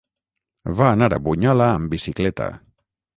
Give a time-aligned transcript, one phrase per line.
[0.79, 2.49] Va anar a Bunyola amb bicicleta.